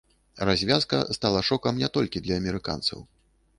[0.47, 3.07] Развязка стала шокам не толькі для амерыканцаў.